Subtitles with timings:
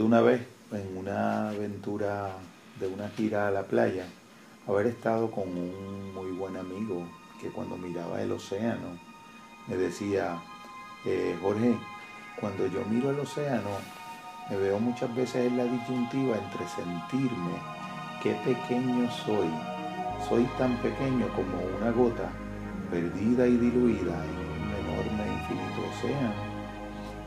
[0.00, 2.30] Recuerdo una vez en una aventura
[2.80, 4.06] de una gira a la playa,
[4.66, 7.06] haber estado con un muy buen amigo
[7.38, 8.98] que cuando miraba el océano
[9.68, 10.40] me decía,
[11.04, 11.76] eh, Jorge,
[12.40, 13.68] cuando yo miro el océano,
[14.48, 17.52] me veo muchas veces en la disyuntiva entre sentirme
[18.22, 19.50] qué pequeño soy.
[20.30, 22.30] Soy tan pequeño como una gota
[22.90, 26.42] perdida y diluida en un enorme infinito océano.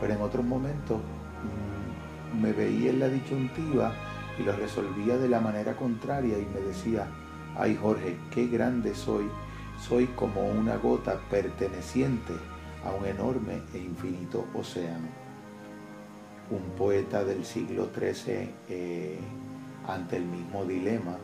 [0.00, 1.76] Pero en otros momentos mm,
[2.34, 3.92] me veía en la disyuntiva
[4.38, 7.06] y lo resolvía de la manera contraria y me decía,
[7.56, 9.28] ay Jorge, qué grande soy.
[9.80, 12.32] Soy como una gota perteneciente
[12.84, 15.26] a un enorme e infinito océano
[16.50, 19.18] un poeta del siglo XIII, eh,
[19.86, 21.16] ante el mismo dilema,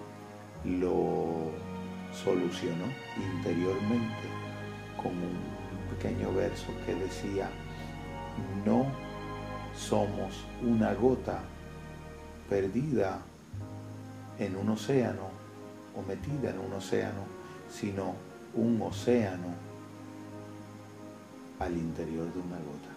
[0.65, 1.51] lo
[2.13, 2.85] solucionó
[3.17, 4.29] interiormente
[4.97, 7.49] con un pequeño verso que decía,
[8.65, 8.87] no
[9.77, 11.41] somos una gota
[12.49, 13.21] perdida
[14.39, 15.31] en un océano
[15.97, 17.25] o metida en un océano,
[17.71, 18.15] sino
[18.55, 19.55] un océano
[21.59, 22.93] al interior de una gota.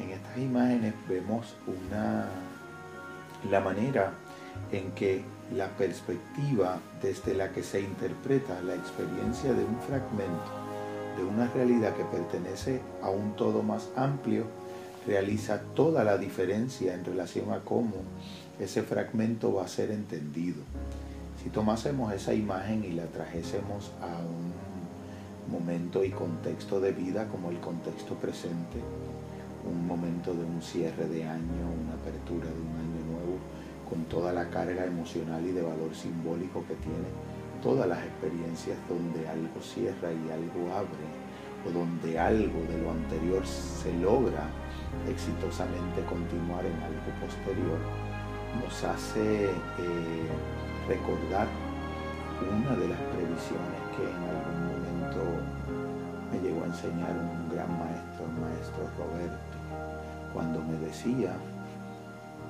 [0.00, 2.26] En estas imágenes vemos una,
[3.50, 4.12] la manera
[4.70, 10.71] en que la perspectiva desde la que se interpreta la experiencia de un fragmento
[11.16, 14.44] de una realidad que pertenece a un todo más amplio
[15.06, 17.94] realiza toda la diferencia en relación a cómo
[18.60, 20.62] ese fragmento va a ser entendido.
[21.42, 24.52] Si tomásemos esa imagen y la trajésemos a un
[25.52, 28.78] momento y contexto de vida como el contexto presente,
[29.68, 33.38] un momento de un cierre de año, una apertura de un año nuevo,
[33.88, 37.08] con toda la carga emocional y de valor simbólico que tiene,
[37.62, 41.06] todas las experiencias donde algo cierra y algo abre,
[41.64, 44.50] o donde algo de lo anterior se logra
[45.08, 47.78] exitosamente continuar en algo posterior,
[48.60, 50.26] nos hace eh,
[50.88, 51.46] recordar
[52.42, 55.22] una de las previsiones que en algún momento
[56.32, 59.56] me llegó a enseñar un gran maestro, el maestro Roberto.
[60.34, 61.34] Cuando me decía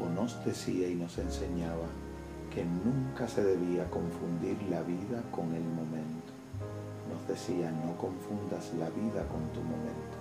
[0.00, 1.86] o nos decía y nos enseñaba
[2.54, 6.32] que nunca se debía confundir la vida con el momento.
[7.10, 10.16] Nos decía, no confundas la vida con tu momento.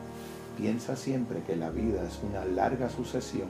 [0.57, 3.49] Piensa siempre que la vida es una larga sucesión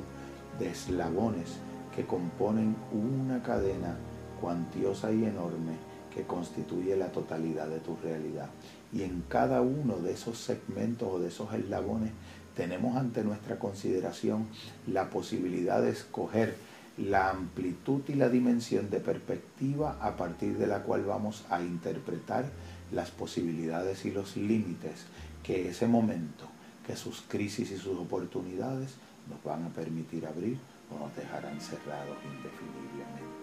[0.59, 1.58] de eslabones
[1.96, 3.97] que componen una cadena
[4.40, 5.74] cuantiosa y enorme
[6.14, 8.50] que constituye la totalidad de tu realidad.
[8.91, 12.12] Y en cada uno de esos segmentos o de esos eslabones
[12.56, 14.47] tenemos ante nuestra consideración
[14.88, 16.56] la posibilidad de escoger
[16.97, 22.46] la amplitud y la dimensión de perspectiva a partir de la cual vamos a interpretar
[22.91, 25.06] las posibilidades y los límites
[25.44, 26.46] que ese momento,
[26.85, 28.96] que sus crisis y sus oportunidades
[29.29, 30.57] nos van a permitir abrir
[30.94, 33.41] o nos dejarán cerrados indefiniblemente.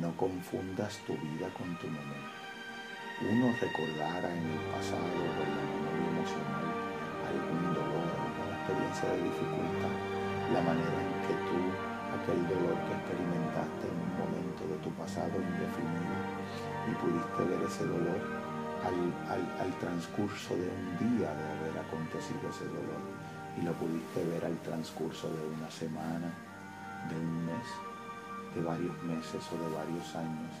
[0.00, 2.36] No confundas tu vida con tu momento.
[3.22, 6.64] Uno recordará en el pasado o en la memoria emocional
[7.28, 8.26] algún dolor
[8.66, 9.94] experiencia de dificultad,
[10.52, 11.60] la manera en que tú,
[12.14, 16.16] aquel dolor que experimentaste en un momento de tu pasado indefinido,
[16.86, 18.20] y pudiste ver ese dolor
[18.86, 23.02] al, transcurso de un día de haber acontecido ese dolor,
[23.58, 26.30] y lo pudiste ver al transcurso de una semana,
[27.10, 27.66] de un mes,
[28.54, 30.52] de varios meses o de varios años,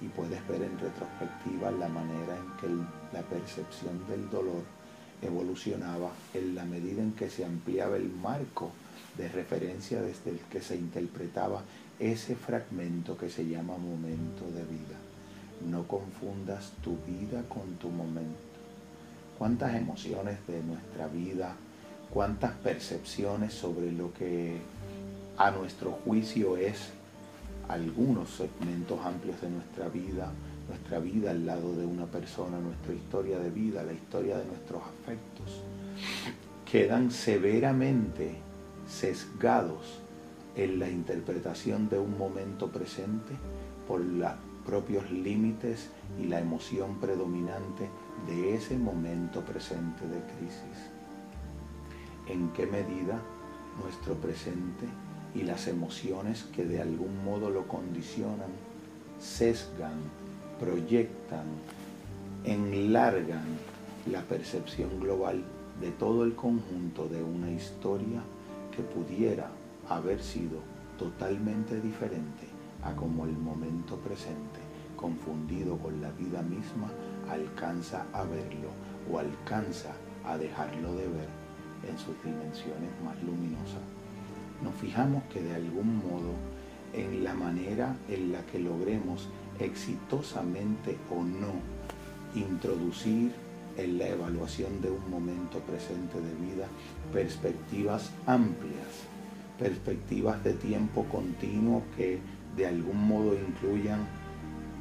[0.00, 2.68] y puedes ver en retrospectiva la manera en que
[3.12, 4.62] la percepción del dolor
[5.22, 8.70] evolucionaba en la medida en que se ampliaba el marco
[9.18, 11.62] de referencia desde el que se interpretaba
[11.98, 14.96] ese fragmento que se llama momento de vida.
[15.68, 18.38] No confundas tu vida con tu momento.
[19.36, 21.56] Cuántas emociones de nuestra vida,
[22.10, 24.58] cuántas percepciones sobre lo que
[25.36, 26.90] a nuestro juicio es
[27.68, 30.32] algunos segmentos amplios de nuestra vida,
[30.68, 34.82] nuestra vida al lado de una persona, nuestra historia de vida, la historia de nuestros
[34.82, 35.62] afectos,
[36.70, 38.47] quedan severamente
[38.88, 40.00] sesgados
[40.56, 43.34] en la interpretación de un momento presente
[43.86, 44.32] por los
[44.66, 45.88] propios límites
[46.20, 47.88] y la emoción predominante
[48.26, 50.90] de ese momento presente de crisis.
[52.26, 53.20] ¿En qué medida
[53.82, 54.86] nuestro presente
[55.34, 58.50] y las emociones que de algún modo lo condicionan
[59.20, 59.98] sesgan
[60.58, 61.46] proyectan,
[62.44, 63.44] enlargan
[64.10, 65.42] la percepción global
[65.80, 68.22] de todo el conjunto de una historia
[68.82, 69.50] pudiera
[69.88, 70.60] haber sido
[70.98, 72.46] totalmente diferente
[72.82, 74.60] a como el momento presente,
[74.96, 76.90] confundido con la vida misma,
[77.30, 78.70] alcanza a verlo
[79.10, 79.92] o alcanza
[80.24, 81.28] a dejarlo de ver
[81.88, 83.82] en sus dimensiones más luminosas.
[84.62, 86.32] nos fijamos que de algún modo
[86.92, 89.28] en la manera en la que logremos
[89.60, 91.52] exitosamente o no
[92.34, 93.32] introducir
[93.78, 96.66] en la evaluación de un momento presente de vida
[97.12, 99.06] perspectivas amplias,
[99.58, 102.18] perspectivas de tiempo continuo que
[102.56, 104.06] de algún modo incluyan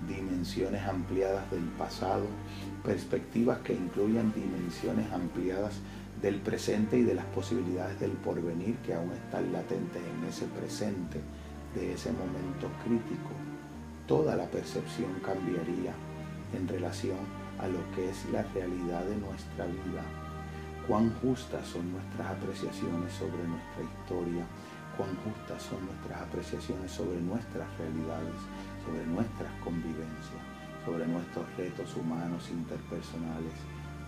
[0.07, 2.25] dimensiones ampliadas del pasado,
[2.83, 5.75] perspectivas que incluyan dimensiones ampliadas
[6.21, 11.19] del presente y de las posibilidades del porvenir que aún están latentes en ese presente
[11.75, 13.29] de ese momento crítico,
[14.07, 15.94] toda la percepción cambiaría
[16.57, 20.04] en relación a lo que es la realidad de nuestra vida.
[20.88, 24.45] Cuán justas son nuestras apreciaciones sobre nuestra historia,
[24.95, 28.39] cuán justas son nuestras apreciaciones sobre nuestras realidades,
[28.86, 30.42] sobre nuestras convivencias,
[30.86, 33.54] sobre nuestros retos humanos, interpersonales,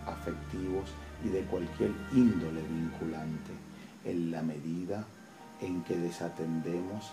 [0.05, 0.89] afectivos
[1.23, 3.51] y de cualquier índole vinculante,
[4.05, 5.05] en la medida
[5.61, 7.11] en que desatendemos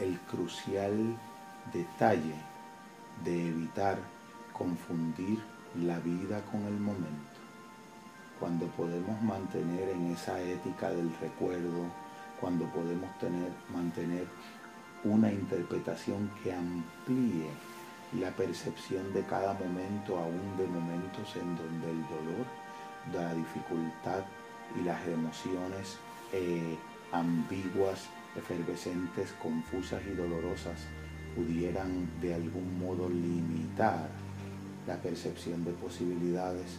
[0.00, 0.94] el crucial
[1.72, 2.34] detalle
[3.24, 3.98] de evitar
[4.52, 5.38] confundir
[5.80, 7.40] la vida con el momento.
[8.38, 11.86] Cuando podemos mantener en esa ética del recuerdo,
[12.40, 14.26] cuando podemos tener, mantener
[15.04, 17.48] una interpretación que amplíe
[18.18, 22.46] la percepción de cada momento, aún de momentos en donde el dolor,
[23.12, 24.24] la dificultad
[24.78, 25.98] y las emociones
[26.32, 26.76] eh,
[27.12, 30.80] ambiguas, efervescentes, confusas y dolorosas
[31.36, 34.08] pudieran de algún modo limitar
[34.86, 36.78] la percepción de posibilidades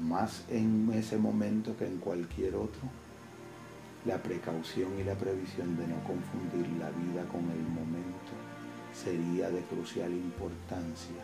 [0.00, 2.82] más en ese momento que en cualquier otro,
[4.04, 8.32] la precaución y la previsión de no confundir la vida con el momento
[8.92, 11.22] sería de crucial importancia,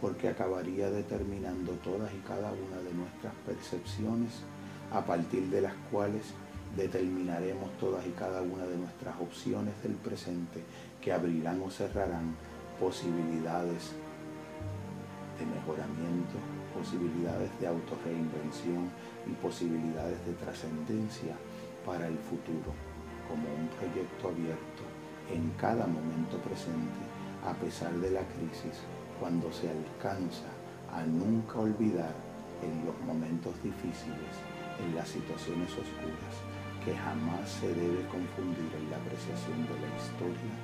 [0.00, 4.30] porque acabaría determinando todas y cada una de nuestras percepciones,
[4.92, 6.22] a partir de las cuales
[6.76, 10.62] determinaremos todas y cada una de nuestras opciones del presente
[11.00, 12.36] que abrirán o cerrarán
[12.78, 13.92] posibilidades
[15.46, 16.36] mejoramiento,
[16.74, 18.90] posibilidades de autorreinvención
[19.26, 21.36] y posibilidades de trascendencia
[21.86, 22.72] para el futuro,
[23.28, 24.82] como un proyecto abierto
[25.32, 27.00] en cada momento presente,
[27.44, 28.82] a pesar de la crisis,
[29.20, 30.48] cuando se alcanza
[30.92, 32.14] a nunca olvidar
[32.62, 34.34] en los momentos difíciles,
[34.80, 36.34] en las situaciones oscuras,
[36.84, 40.54] que jamás se debe confundir en la apreciación de la historia,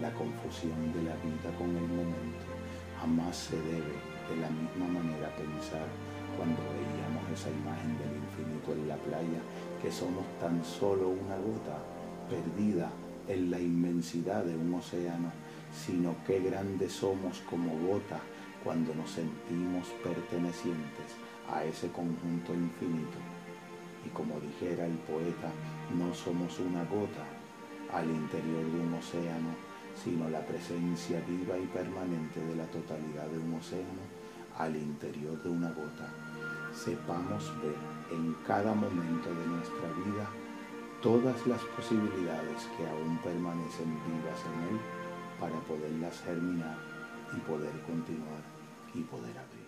[0.00, 2.46] la confusión de la vida con el momento.
[3.00, 5.86] Jamás se debe de la misma manera pensar
[6.36, 9.40] cuando veíamos esa imagen del infinito en la playa,
[9.80, 11.78] que somos tan solo una gota
[12.28, 12.90] perdida
[13.28, 15.30] en la inmensidad de un océano,
[15.72, 18.20] sino qué grandes somos como gota
[18.64, 21.16] cuando nos sentimos pertenecientes
[21.50, 23.18] a ese conjunto infinito.
[24.06, 25.50] Y como dijera el poeta,
[25.96, 27.24] no somos una gota
[27.92, 29.52] al interior de un océano,
[30.02, 34.02] sino la presencia viva y permanente de la totalidad de un océano
[34.58, 36.08] al interior de una gota.
[36.72, 37.76] Sepamos ver
[38.10, 40.28] en cada momento de nuestra vida
[41.02, 44.80] todas las posibilidades que aún permanecen vivas en él
[45.40, 46.76] para poderlas germinar
[47.36, 48.42] y poder continuar
[48.94, 49.61] y poder abrir.